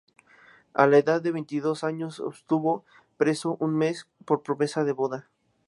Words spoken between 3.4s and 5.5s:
un mes por promesa de boda.